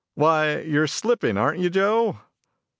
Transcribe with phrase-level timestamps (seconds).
[0.15, 2.21] Why, you're slipping, aren't you, Joe?"